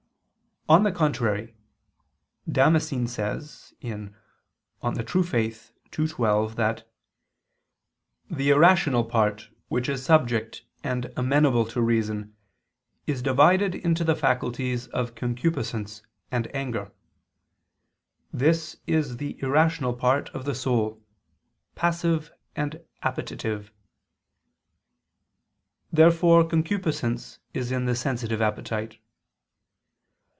[0.69, 1.53] On the contrary,
[2.49, 3.89] Damascene says (De
[4.81, 5.73] Fide Orth.
[5.99, 6.87] ii, 12) that
[8.29, 12.37] "the irrational part which is subject and amenable to reason,
[13.05, 16.93] is divided into the faculties of concupiscence and anger.
[18.31, 21.03] This is the irrational part of the soul,
[21.75, 23.73] passive and appetitive."
[25.91, 28.99] Therefore concupiscence is in the sensitive appetite.